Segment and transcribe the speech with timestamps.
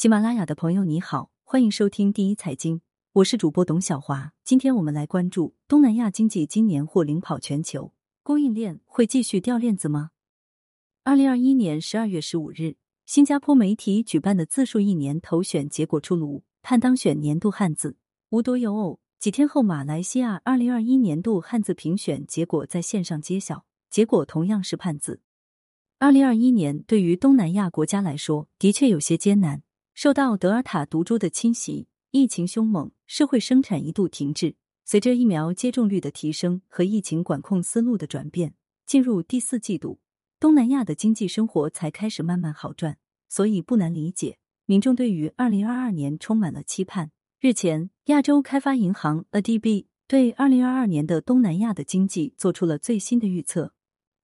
[0.00, 2.80] 喜马拉雅的朋友你好，欢迎收听第一财经，
[3.12, 4.32] 我是主播董小华。
[4.42, 10.12] 今天我们来关注东南亚经济今年或领跑全球，供应链会继续掉链子吗？
[11.04, 17.98] 二零二一年十二月十五日，新加坡媒体举办的自述一年投选结果出炉，判当选年度汉字，
[18.30, 25.20] 无独有偶，几天后马来西亚二零二一年度汉字评选结果在线上揭晓，结果同样是判字。
[25.98, 29.62] 二零二一年对于东南亚国家来说，的确有些艰难。
[29.94, 34.56] 受到德尔塔毒株的侵袭，疫情凶猛，社会生产一度停滞。
[34.84, 38.54] 随着疫苗接种率的提升和疫情管控思路的转变，
[38.86, 40.00] 进入第四季度，
[40.40, 42.96] 东南亚的经济生活才开始慢慢好转。
[43.28, 47.12] 所以不难理解，民众对于二零二二年充满了期盼。
[47.38, 53.72] 日前，亚洲开发银行 ADB 对二零二二年的东南亚的经济做出了最新的预测。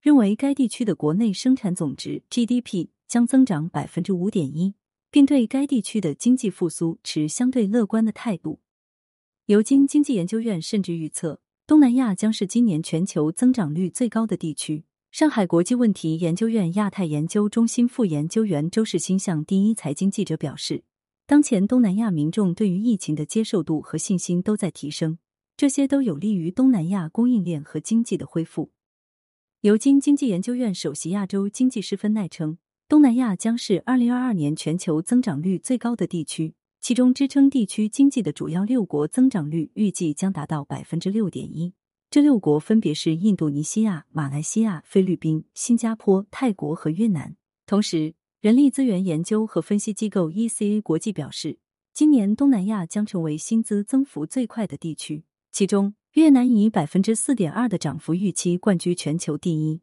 [0.00, 4.74] 认为该地区的国内生产总值 GDP 将增长百分之五点一，
[5.12, 8.60] 并对该地区的经济复苏持相对乐观的态度。
[9.44, 14.84] 尤金经济研究院甚至预测，东南亚将是今年全球增长率最高的地区。
[15.10, 20.84] 上海国际问题研究院亚太研究中心副研究员周世新向第一财经记者表示，
[21.26, 25.18] 当前东南亚民众对于疫情的接受度和信心都在提升，
[25.54, 28.70] 这些都有利于东南亚供应链和经济的恢复。
[29.60, 32.56] 尤金经济研究院首席亚洲经济师芬奈称，
[32.92, 41.72] 东南亚将是二零二二年全球增长率最高的地区，其中支撑地区经济的主要六国增长率预计将达到百分之六点一。
[42.10, 47.34] 这六国分别是印度尼西亚、马来西亚、菲律宾、新加坡、泰国和越南。
[47.64, 51.56] 同时，人力资源研究和分析机构 ECA 国际表示，
[51.94, 55.94] 今年东南亚将成为薪资增幅最快的地区，其中。
[56.12, 59.80] 越南以百分之四点二的涨幅预期冠居全球第一。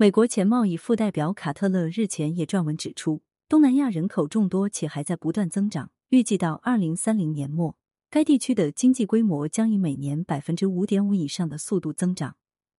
[0.00, 7.76] 美国前贸易副代表卡特勒日前也撰文指出，东南亚人口众多且还在不断增长，预计到二零三零年末，
[8.08, 12.36] 该地区的经济规模将以每年百分之五点五以上的速度增长。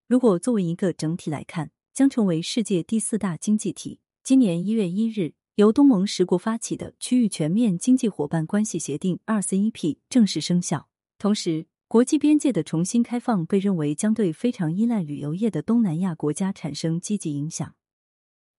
[0.08, 4.00] 如果作为一个整体来看，将成为世界第四大经济体。
[4.24, 11.68] 今年一月一日，由东盟十国发起的区域全面经济伙伴关系协定 （RCEP） 正式生效，同时。
[11.90, 17.74] 国际边界的重新开放被认为将对非常依赖旅游业的东南亚国家产生积极影响。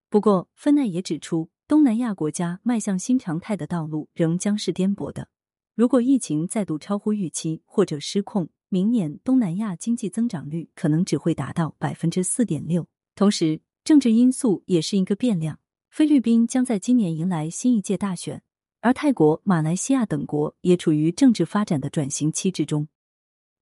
[0.09, 5.29] 不过，芬奈也指出，东南亚国家迈向新常态的道路仍将是颠簸的。
[5.75, 12.85] 如果疫情再度超乎预期或者失控，明年东南亚经济增长率可能只会达到百分之四点六。
[13.15, 15.57] 同时，政治因素也是一个变量。
[15.89, 18.43] 菲律宾将在今年迎来新一届大选，
[18.81, 22.89] 而泰国、马来西亚等国也处于政治发展的转型期之中。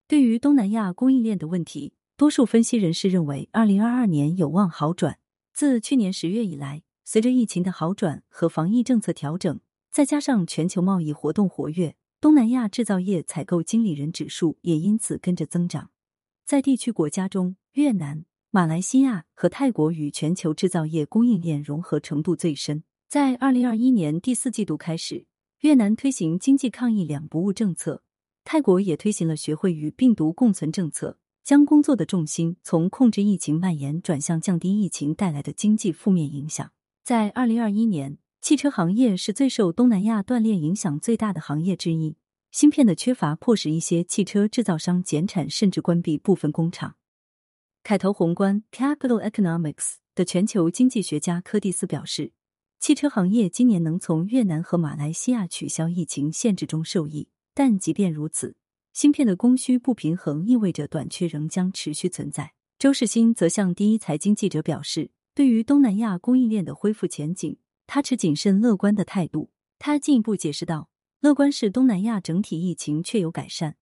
[0.09, 5.19] 对于东南亚供应链的问题，多数分析人士认为，二零二二年有望好转。
[5.53, 9.59] 自去年十月以来，随着疫情的好转和防疫政策调整，
[9.91, 15.91] 再加上全球贸易活动活跃，东南亚制造业采购经理人指数也因此跟着增长。
[16.43, 22.83] 在地区国家中，越南、马来西亚和泰国与全球制造业供应链融合程度最深。
[23.07, 25.27] 在二零二一年第四季度开始，
[25.59, 28.01] 越南推行经济抗疫两不误政策。
[28.51, 36.71] 泰国也推行了学会与病毒共存政策，将工作的重心从控制疫情蔓延转向降低疫情带来的经济负面影响。
[37.03, 42.17] 在二零二一年，汽车行业是最受东南亚断链影响最大的行业之一。
[42.49, 46.95] 芯片的缺乏迫使一些汽车制造商减产甚至关闭部分工厂。
[47.83, 52.31] 凯投宏观 （Capital Economics） 的全球经济学家柯蒂斯表示，
[52.79, 57.27] 汽车行业今年能从越南和马来西亚取消疫情限制中受益。
[57.53, 58.55] 但即便如此，
[58.93, 62.53] 芯片的供需不平衡意味着短缺仍将持续存在。
[62.77, 69.51] 周世新则向第一财经记者表示，对于东南亚供应链的恢复前景，他持谨慎乐观的态度。
[69.77, 70.89] 他进一步解释道
[71.21, 73.77] ：“乐观是东南亚整体疫情确有改善，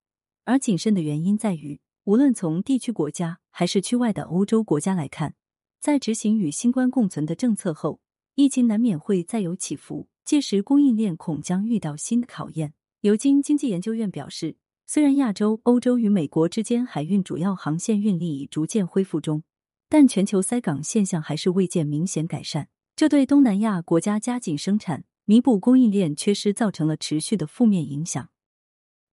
[0.46, 5.36] 而谨慎的原因在于，无论从地区国家还是区外的欧洲国家来看，
[5.80, 8.00] 在执行与新冠共存的政策后，
[8.36, 12.74] 疫情难免会再有起伏，届时供应链恐将遇到新的考验。”
[13.08, 19.44] 尤金经济研究院表示，虽然亚洲、欧洲与美国之间海运主要航线运力已逐渐恢复中，
[19.88, 22.68] 但全球塞港现象还是未见明显改善，
[22.98, 28.28] 这对东南亚国家加紧生产、弥补供应链缺失造成了持续的负面影响。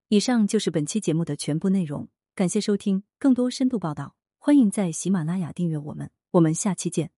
[0.09, 3.05] 以上就是本期节目的全部内容，感谢收听。
[3.21, 6.11] 更多深度报道，欢迎在喜马拉雅订阅我们。
[6.33, 7.13] 我们下期见。